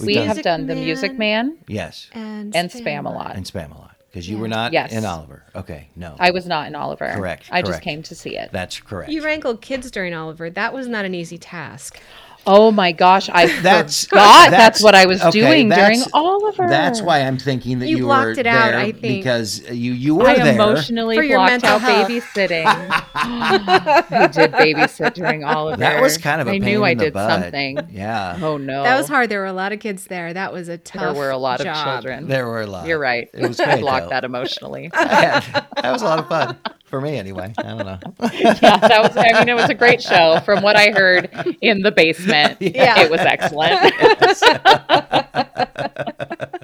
We've 0.00 0.06
we 0.08 0.14
done- 0.14 0.26
have 0.26 0.42
done 0.42 0.66
the 0.66 0.74
Music 0.74 1.16
Man 1.16 1.58
Yes, 1.68 2.08
and 2.12 2.54
and 2.56 2.70
Spam. 2.70 2.82
Spam 2.82 3.06
a 3.06 3.10
lot. 3.10 3.36
and 3.36 3.44
Spam 3.44 3.70
a 3.74 3.78
lot 3.78 3.91
because 4.12 4.28
you 4.28 4.36
Yeah. 4.36 4.42
were 4.42 4.48
not 4.48 4.72
Yes. 4.74 4.92
in 4.92 5.04
Oliver. 5.06 5.42
Okay, 5.56 5.88
no, 5.96 6.14
I 6.18 6.30
was 6.32 6.46
not 6.46 6.66
in 6.66 6.74
Oliver. 6.74 7.10
Correct, 7.14 7.46
I 7.50 7.62
just 7.62 7.80
came 7.80 8.02
to 8.02 8.14
see 8.14 8.36
it. 8.36 8.50
that's 8.52 8.78
correct. 8.80 9.10
You 9.10 9.24
wrangled 9.24 9.62
kids 9.62 9.90
during 9.90 10.12
Oliver. 10.12 10.50
That 10.50 10.74
was 10.74 10.86
not 10.86 11.04
an 11.06 11.14
easy 11.14 11.38
task. 11.38 11.98
Oh 12.44 12.72
my 12.72 12.90
gosh, 12.90 13.28
I 13.28 13.46
That's- 13.62 14.06
forgot 14.06 14.50
that's, 14.50 14.50
that's- 14.50 14.82
what 14.82 14.94
I 14.96 15.06
was 15.06 15.20
okay, 15.22 15.30
doing 15.30 15.68
during 15.68 16.00
that's- 16.00 16.08
Oliver. 16.12 16.66
That's 16.68 17.00
why 17.00 17.20
I'm 17.20 17.38
thinking 17.38 17.78
that 17.78 17.86
You 17.88 17.98
you, 17.98 18.02
blocked 18.04 18.24
were 18.24 18.30
it 18.32 18.46
out, 18.46 18.70
there 18.72 18.78
I 18.80 18.92
think. 18.92 19.00
because 19.22 19.60
you 19.70 19.92
you 19.92 20.16
were 20.16 20.26
I 20.26 20.34
there. 20.38 20.54
emotionally 20.54 21.16
For 21.16 21.22
your 21.22 21.38
blocked 21.38 21.62
mental 21.62 21.70
out 21.70 21.80
health. 21.82 22.08
babysitting. 22.08 22.64
Who 24.08 24.28
did 24.28 24.52
babysit 24.52 25.14
during 25.14 25.44
Oliver? 25.44 25.76
That 25.76 25.94
That 25.94 26.02
was 26.02 26.18
kind 26.18 26.40
of 26.40 26.48
a 26.48 26.50
I 26.50 26.54
pain 26.54 26.62
knew 26.64 26.84
in 26.84 26.90
I 26.90 26.94
the 26.94 27.04
did 27.04 27.12
butt. 27.12 27.30
something. 27.42 27.78
Yeah, 27.92 28.38
Oh 28.42 28.56
no, 28.56 28.82
That 28.82 28.96
was 28.98 29.08
hard. 29.08 29.28
There 29.30 29.40
were 29.40 29.46
a 29.46 29.52
lot 29.52 29.72
of 29.72 29.78
kids 29.80 30.06
there. 30.06 30.32
That 30.34 30.52
was 30.52 30.68
a 30.68 30.78
tough. 30.78 31.02
There 31.02 31.14
were 31.14 31.30
a 31.30 31.38
lot 31.38 31.60
of 31.64 31.66
children. 31.84 32.26
there 32.28 32.46
were 32.46 32.62
a 32.62 32.66
lot. 32.66 32.86
You're 32.86 32.98
right. 32.98 33.28
It 33.32 33.46
was 33.46 33.60
I 33.60 33.78
blocked 33.80 34.06
though. 34.06 34.10
that 34.10 34.24
emotionally. 34.24 34.90
Yeah, 34.94 35.40
that 35.80 35.92
was 35.92 36.02
a 36.02 36.06
lot 36.06 36.18
of 36.18 36.28
fun 36.28 36.56
for 36.92 37.00
me 37.00 37.16
anyway. 37.16 37.50
I 37.56 37.62
don't 37.62 37.78
know. 37.78 37.98
yeah, 38.34 38.52
that 38.76 39.00
was. 39.02 39.16
I 39.16 39.38
mean, 39.38 39.48
it 39.48 39.54
was 39.54 39.70
a 39.70 39.74
great 39.74 40.02
show. 40.02 40.40
From 40.44 40.62
what 40.62 40.76
I 40.76 40.90
heard 40.90 41.56
in 41.62 41.80
the 41.80 41.90
basement, 41.90 42.58
Yeah. 42.60 43.00
it 43.00 43.10
was 43.10 43.20
excellent. 43.20 43.94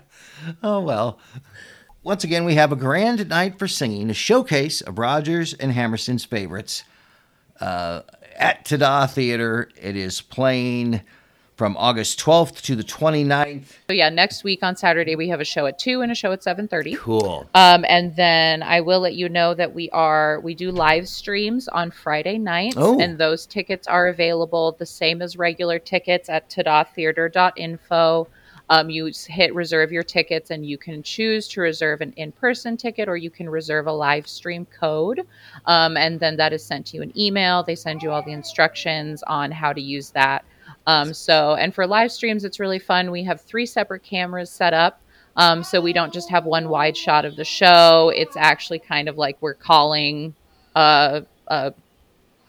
Oh 0.62 0.80
well. 0.80 1.18
Once 2.02 2.24
again, 2.24 2.44
we 2.44 2.54
have 2.54 2.72
a 2.72 2.76
grand 2.76 3.28
night 3.28 3.58
for 3.58 3.68
singing, 3.68 4.08
a 4.10 4.14
showcase 4.14 4.80
of 4.80 4.98
Rodgers 4.98 5.52
and 5.54 5.72
Hammerstein's 5.72 6.24
favorites 6.24 6.84
uh, 7.60 8.00
at 8.36 8.64
Tada 8.64 9.10
Theater. 9.10 9.68
It 9.80 9.94
is 9.96 10.20
playing 10.22 11.02
from 11.58 11.76
August 11.76 12.20
12th 12.20 12.62
to 12.62 12.76
the 12.76 12.84
29th. 12.84 13.64
so 13.88 13.92
yeah, 13.92 14.08
next 14.08 14.44
week 14.44 14.60
on 14.62 14.76
Saturday 14.76 15.16
we 15.16 15.28
have 15.28 15.40
a 15.40 15.44
show 15.44 15.66
at 15.66 15.76
two 15.76 16.02
and 16.02 16.12
a 16.12 16.14
show 16.14 16.30
at 16.30 16.40
seven 16.40 16.68
thirty. 16.68 16.94
Cool. 16.94 17.50
Um, 17.52 17.84
and 17.88 18.14
then 18.14 18.62
I 18.62 18.80
will 18.80 19.00
let 19.00 19.14
you 19.16 19.28
know 19.28 19.54
that 19.54 19.74
we 19.74 19.90
are 19.90 20.38
we 20.40 20.54
do 20.54 20.70
live 20.70 21.08
streams 21.08 21.66
on 21.66 21.90
Friday 21.90 22.38
nights, 22.38 22.76
Oh. 22.78 23.00
and 23.00 23.18
those 23.18 23.44
tickets 23.44 23.88
are 23.88 24.06
available 24.06 24.76
the 24.78 24.86
same 24.86 25.20
as 25.20 25.36
regular 25.36 25.80
tickets 25.80 26.28
at 26.28 26.48
tadatheater.info. 26.48 28.28
Um, 28.70 28.90
you 28.90 29.10
hit 29.26 29.52
reserve 29.52 29.90
your 29.90 30.02
tickets, 30.04 30.50
and 30.50 30.64
you 30.64 30.78
can 30.78 31.02
choose 31.02 31.48
to 31.48 31.60
reserve 31.60 32.02
an 32.02 32.12
in-person 32.16 32.76
ticket, 32.76 33.08
or 33.08 33.16
you 33.16 33.30
can 33.30 33.48
reserve 33.48 33.86
a 33.88 33.92
live 33.92 34.28
stream 34.28 34.64
code, 34.66 35.26
um, 35.66 35.96
and 35.96 36.20
then 36.20 36.36
that 36.36 36.52
is 36.52 36.64
sent 36.64 36.86
to 36.88 36.96
you 36.98 37.02
an 37.02 37.18
email. 37.18 37.64
They 37.64 37.74
send 37.74 38.00
you 38.02 38.12
all 38.12 38.22
the 38.22 38.32
instructions 38.32 39.24
on 39.24 39.50
how 39.50 39.72
to 39.72 39.80
use 39.80 40.10
that. 40.10 40.44
Um, 40.88 41.12
so, 41.12 41.54
and 41.54 41.74
for 41.74 41.86
live 41.86 42.10
streams, 42.10 42.44
it's 42.44 42.58
really 42.58 42.78
fun. 42.78 43.10
We 43.10 43.22
have 43.24 43.42
three 43.42 43.66
separate 43.66 44.02
cameras 44.02 44.50
set 44.50 44.72
up. 44.72 45.02
Um, 45.36 45.62
so 45.62 45.82
we 45.82 45.92
don't 45.92 46.14
just 46.14 46.30
have 46.30 46.46
one 46.46 46.70
wide 46.70 46.96
shot 46.96 47.26
of 47.26 47.36
the 47.36 47.44
show. 47.44 48.10
It's 48.16 48.38
actually 48.38 48.78
kind 48.78 49.06
of 49.06 49.18
like 49.18 49.36
we're 49.42 49.52
calling 49.52 50.34
a, 50.74 51.24
a 51.46 51.74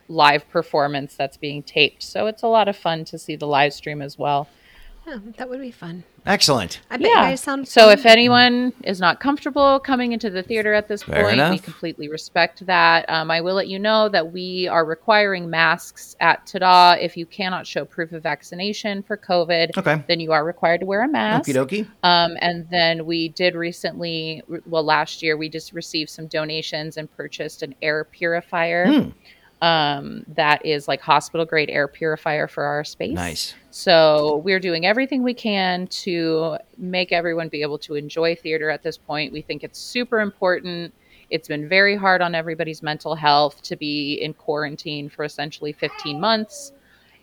live 0.07 0.49
performance 0.49 1.15
that's 1.15 1.35
being 1.35 1.63
taped. 1.63 2.01
So 2.01 2.27
it's 2.27 2.41
a 2.41 2.47
lot 2.47 2.69
of 2.69 2.77
fun 2.77 3.03
to 3.05 3.19
see 3.19 3.35
the 3.35 3.45
live 3.45 3.73
stream 3.73 4.01
as 4.01 4.17
well. 4.17 4.47
That 5.37 5.49
would 5.49 5.59
be 5.59 5.71
fun. 5.71 6.05
Excellent. 6.29 6.79
I 6.91 6.97
bet 6.97 7.07
you 7.07 7.15
guys 7.15 7.41
sound 7.41 7.67
so 7.67 7.85
fun. 7.85 7.93
if 7.97 8.05
anyone 8.05 8.71
is 8.83 8.99
not 8.99 9.19
comfortable 9.19 9.79
coming 9.79 10.11
into 10.11 10.29
the 10.29 10.43
theater 10.43 10.75
at 10.75 10.87
this 10.87 11.01
Fair 11.01 11.23
point, 11.23 11.49
we 11.49 11.57
completely 11.57 12.07
respect 12.07 12.63
that. 12.67 13.09
Um, 13.09 13.31
I 13.31 13.41
will 13.41 13.55
let 13.55 13.67
you 13.67 13.79
know 13.79 14.07
that 14.09 14.31
we 14.31 14.67
are 14.67 14.85
requiring 14.85 15.49
masks 15.49 16.15
at 16.19 16.45
Tada. 16.45 17.01
If 17.01 17.17
you 17.17 17.25
cannot 17.25 17.65
show 17.65 17.83
proof 17.83 18.11
of 18.11 18.21
vaccination 18.21 19.01
for 19.01 19.17
COVID, 19.17 19.75
Okay. 19.75 20.03
then 20.07 20.19
you 20.19 20.31
are 20.31 20.45
required 20.45 20.81
to 20.81 20.85
wear 20.85 21.01
a 21.03 21.07
mask. 21.07 21.49
Okie 21.49 21.55
dokie. 21.55 21.87
Um, 22.03 22.37
and 22.41 22.69
then 22.69 23.07
we 23.07 23.29
did 23.29 23.55
recently, 23.55 24.43
well, 24.67 24.83
last 24.83 25.23
year, 25.23 25.35
we 25.35 25.49
just 25.49 25.73
received 25.73 26.11
some 26.11 26.27
donations 26.27 26.97
and 26.97 27.11
purchased 27.17 27.63
an 27.63 27.73
air 27.81 28.03
purifier. 28.03 28.85
Hmm. 28.85 29.09
Um, 29.65 30.23
that 30.35 30.65
is 30.65 30.87
like 30.87 31.01
hospital 31.01 31.45
grade 31.45 31.69
air 31.69 31.87
purifier 31.87 32.47
for 32.47 32.63
our 32.63 32.83
space. 32.83 33.15
Nice. 33.15 33.55
So 33.71 34.37
we're 34.43 34.59
doing 34.59 34.85
everything 34.85 35.21
we 35.23 35.33
can 35.33 35.87
to 35.87 36.57
make 36.77 37.11
everyone 37.11 37.49
be 37.49 37.61
able 37.61 37.77
to 37.79 37.95
enjoy 37.95 38.35
theater 38.35 38.69
at 38.69 38.83
this 38.83 38.97
point. 38.97 39.31
We 39.31 39.41
think 39.41 39.63
it's 39.63 39.79
super 39.79 40.19
important. 40.21 40.93
It's 41.29 41.47
been 41.47 41.69
very 41.69 41.95
hard 41.95 42.21
on 42.21 42.33
everybody's 42.33 42.81
mental 42.81 43.13
health 43.15 43.61
to 43.63 43.75
be 43.75 44.15
in 44.15 44.33
quarantine 44.33 45.09
for 45.09 45.23
essentially 45.23 45.71
15 45.71 46.19
months. 46.19 46.71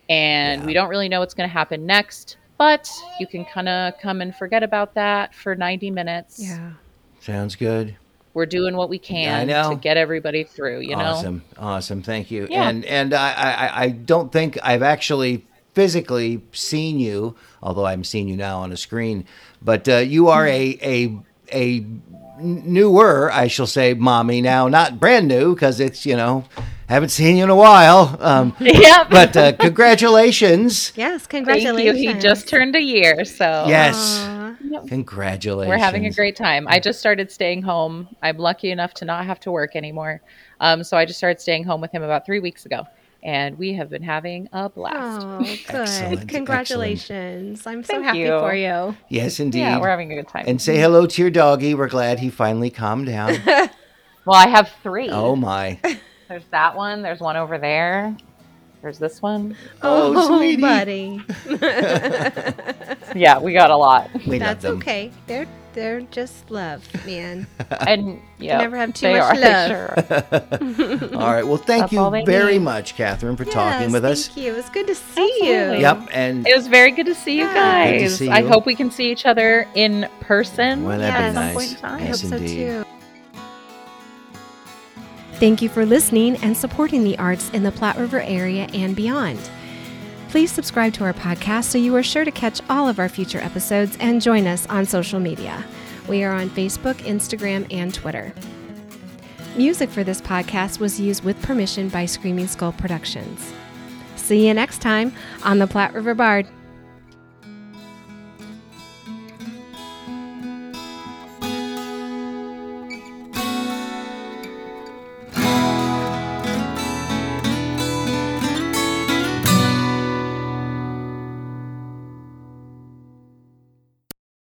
And 0.09 0.61
Yeah. 0.63 0.67
we 0.67 0.73
don't 0.73 0.89
really 0.89 1.09
know 1.09 1.19
what's 1.21 1.35
going 1.35 1.49
to 1.49 1.53
happen 1.53 1.85
next, 1.85 2.37
but 2.59 2.89
you 3.19 3.27
can 3.27 3.45
kind 3.45 3.69
of 3.69 3.99
come 3.99 4.21
and 4.23 4.35
forget 4.35 4.63
about 4.63 4.95
that 4.95 5.35
for 5.35 5.57
90 5.57 5.91
minutes. 5.91 6.39
yeah. 6.41 6.71
Sounds 7.21 7.57
good. 7.57 7.97
We're 8.35 8.47
doing 8.47 8.77
what 8.77 8.89
we 8.89 8.99
can 8.99 9.49
know. 9.49 9.71
to 9.71 9.77
get 9.77 9.97
everybody 9.97 10.45
through, 10.45 10.81
you 10.81 10.95
know? 10.95 11.03
awesome, 11.07 11.43
awesome. 11.59 12.03
Thank 12.03 12.31
you. 12.31 12.47
Yeah. 12.49 12.69
And 12.69 12.85
and 12.85 13.15
I, 13.15 13.33
I 13.33 13.83
I 13.85 13.89
don't 13.89 14.31
think 14.31 14.59
I've 14.63 14.83
actually 14.83 15.45
physically 15.77 16.41
seen 16.53 16.99
you, 16.99 17.37
although 17.63 17.85
I'm 17.87 18.03
seeing 18.03 18.29
you 18.29 18.37
now 18.37 18.61
on 18.61 18.73
a 18.73 18.77
screen. 18.79 19.27
But 19.61 19.87
uh, 19.89 19.99
you 19.99 20.29
are 20.29 20.47
a 20.47 20.79
a 20.83 21.19
a 21.53 21.87
newer, 22.41 23.31
I 23.31 23.47
shall 23.47 23.67
say, 23.67 23.95
mommy 23.95 24.41
now. 24.41 24.69
Not 24.69 24.99
brand 24.99 25.29
new 25.29 25.55
because 25.55 25.79
it's 25.79 26.07
you 26.07 26.17
know 26.17 26.45
haven't 26.89 27.11
seen 27.11 27.37
you 27.37 27.45
in 27.45 27.51
a 27.51 27.57
while. 27.57 28.17
Um, 28.21 28.57
Yep. 28.61 29.11
but 29.11 29.37
uh, 29.37 29.53
congratulations. 29.53 30.93
Yes, 30.97 31.27
Thank 31.27 31.47
congratulations. 31.47 32.01
you. 32.03 32.15
He 32.15 32.19
just 32.21 32.49
turned 32.49 32.75
a 32.75 32.81
year, 32.81 33.25
so 33.27 33.65
Yes, 33.69 33.97
Aw. 34.25 34.57
congratulations. 34.89 35.69
We're 35.69 35.79
having 35.85 36.07
a 36.07 36.11
great 36.13 36.37
time. 36.37 36.67
I 36.69 36.81
just 36.81 36.99
started 37.01 37.31
staying 37.31 37.63
home. 37.63 38.09
I'm 38.23 38.39
lucky 38.39 38.71
enough 38.71 38.95
to 38.95 39.05
not 39.05 39.27
have 39.27 39.41
to 39.41 39.51
work 39.53 39.77
anymore. 39.77 40.23
Um, 40.61 40.83
so 40.85 40.97
I 40.97 41.05
just 41.05 41.19
started 41.19 41.39
staying 41.41 41.65
home 41.65 41.81
with 41.83 41.93
him 41.93 42.03
about 42.03 42.25
three 42.25 42.41
weeks 42.41 42.65
ago. 42.65 42.87
And 43.23 43.59
we 43.59 43.73
have 43.75 43.91
been 43.91 44.03
having 44.03 44.49
a 44.53 44.69
blast. 44.69 45.27
Oh, 45.27 45.39
good. 45.69 45.81
Excellent, 45.81 46.29
Congratulations. 46.29 47.67
I'm 47.67 47.83
so 47.83 47.95
Thank 47.95 48.05
happy 48.05 48.19
you. 48.21 48.39
for 48.39 48.55
you. 48.55 48.97
Yes, 49.09 49.41
indeed. 49.41 49.61
Yeah, 49.61 49.81
we're 49.81 49.89
having 49.89 50.13
a 50.13 50.15
good 50.17 50.29
time. 50.29 50.45
and 50.47 50.61
say 50.63 50.77
hello 50.79 51.07
to 51.07 51.23
your 51.23 51.31
doggy. 51.31 51.75
We're 51.75 51.89
glad 51.89 52.21
he 52.21 52.31
finally 52.31 52.71
calmed 52.71 53.07
down. 53.07 53.37
well, 53.47 54.37
I 54.37 54.49
have 54.49 54.71
three. 54.83 55.09
oh 55.11 55.35
my. 55.35 55.79
There's 56.29 56.45
that 56.51 56.77
one. 56.77 57.03
There's 57.03 57.21
one 57.21 57.37
over 57.37 57.59
there. 57.59 58.17
There's 58.83 58.99
this 58.99 59.21
one. 59.23 59.57
Oh, 59.83 60.13
oh 60.17 60.39
sweetie. 60.39 60.61
buddy. 60.61 61.23
Yeah, 63.15 63.39
we 63.39 63.53
got 63.53 63.71
a 63.71 63.77
lot. 63.77 64.11
We 64.27 64.39
That's 64.39 64.63
love 64.63 64.75
them. 64.75 64.83
okay. 64.83 65.11
They're 65.27 65.47
they're 65.77 66.01
just 66.01 66.51
love, 66.51 66.83
man. 67.07 67.47
And 67.87 68.21
yeah, 68.39 68.59
never 68.59 68.77
have 68.77 68.93
too 68.95 69.07
they 69.07 69.19
much 69.19 69.37
are, 69.37 69.37
they 69.37 69.53
love. 69.53 69.69
sure 69.69 71.15
are. 71.15 71.15
All 71.23 71.33
right. 71.33 71.47
Well, 71.47 71.57
thank 71.59 71.91
That's 71.91 71.93
you 71.93 72.25
very 72.27 72.55
need. 72.55 72.59
much, 72.65 72.97
Catherine, 72.97 73.37
for 73.37 73.45
Yes, 73.45 73.55
talking 73.55 73.93
with 73.93 74.05
us. 74.05 74.27
Thank 74.27 74.39
you. 74.47 74.53
It 74.53 74.57
was 74.57 74.69
good 74.71 74.87
to 74.89 74.95
see 74.97 75.23
Absolutely. 75.23 75.77
you. 75.77 75.83
Yep. 75.83 76.09
And 76.13 76.49
It 76.49 76.57
was 76.57 76.67
very 76.67 76.91
good 76.91 77.07
to 77.07 77.15
see 77.15 77.39
you 77.39 77.45
Yeah. 77.45 77.85
Good 77.87 77.93
to 77.93 77.99
guys. 78.01 78.17
see 78.17 78.29
I 78.31 78.43
hope 78.43 78.67
we 78.67 78.75
can 78.75 78.91
see 78.91 79.11
each 79.13 79.27
other 79.27 79.69
in 79.75 80.09
person 80.21 80.85
Well, 80.85 80.99
that'd 80.99 81.15
be 81.15 81.25
at 81.25 81.35
some 81.35 81.45
nice. 81.45 81.55
point 81.55 81.71
in 81.73 81.77
time. 81.77 82.03
I 82.03 82.07
Yes, 82.07 82.21
hope 82.23 82.31
so 82.31 82.39
too. 82.39 82.85
Thank 85.35 85.61
you 85.61 85.69
for 85.69 85.85
listening 85.85 86.37
and 86.37 86.57
supporting 86.57 87.05
the 87.05 87.19
arts 87.19 87.51
in 87.51 87.63
the 87.63 87.71
Platte 87.71 87.99
River 87.99 88.21
area 88.23 88.69
and 88.73 88.97
beyond. 88.97 89.39
Please 90.29 90.51
subscribe 90.51 90.93
to 90.95 91.05
our 91.05 91.15
podcast 91.15 91.65
so 91.65 91.79
you 91.79 91.95
are 91.97 92.03
sure 92.03 92.25
to 92.25 92.31
catch 92.31 92.61
all 92.69 92.89
of 92.89 92.99
our 92.99 93.09
future 93.09 93.39
episodes 93.39 93.97
and 94.01 94.21
join 94.21 94.47
us 94.47 94.67
on 94.67 94.85
social 94.85 95.21
media. 95.21 95.65
We 96.09 96.25
are 96.25 96.33
on 96.33 96.51
Facebook, 96.51 96.95
Instagram, 96.97 97.67
and 97.73 97.95
Twitter. 97.95 98.33
Music 99.57 99.89
for 99.89 100.05
this 100.05 100.21
podcast 100.21 100.81
was 100.81 101.01
used 101.01 101.25
with 101.25 101.41
permission 101.43 101.89
by 101.89 102.05
Screaming 102.07 102.47
Skull 102.49 102.73
Productions. 102.73 103.53
See 104.17 104.47
you 104.47 104.53
next 104.53 104.83
time 104.83 105.13
on 105.45 105.59
the 105.59 105.67
Platte 105.67 105.95
River 105.95 106.15
Bard. 106.15 106.47